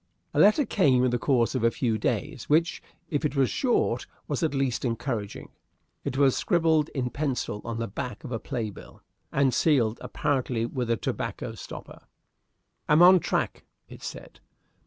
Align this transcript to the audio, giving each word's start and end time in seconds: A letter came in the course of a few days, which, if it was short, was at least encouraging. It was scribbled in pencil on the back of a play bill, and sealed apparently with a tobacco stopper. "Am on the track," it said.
A 0.33 0.39
letter 0.39 0.65
came 0.65 1.03
in 1.05 1.11
the 1.11 1.19
course 1.19 1.53
of 1.53 1.63
a 1.63 1.69
few 1.69 1.95
days, 1.99 2.49
which, 2.49 2.81
if 3.11 3.23
it 3.23 3.35
was 3.35 3.51
short, 3.51 4.07
was 4.27 4.41
at 4.41 4.55
least 4.55 4.83
encouraging. 4.83 5.51
It 6.03 6.17
was 6.17 6.35
scribbled 6.35 6.89
in 6.95 7.11
pencil 7.11 7.61
on 7.63 7.77
the 7.77 7.87
back 7.87 8.23
of 8.23 8.31
a 8.31 8.39
play 8.39 8.71
bill, 8.71 9.03
and 9.31 9.53
sealed 9.53 9.99
apparently 10.01 10.65
with 10.65 10.89
a 10.89 10.97
tobacco 10.97 11.53
stopper. 11.53 11.99
"Am 12.89 13.03
on 13.03 13.13
the 13.17 13.19
track," 13.19 13.63
it 13.89 14.01
said. 14.01 14.39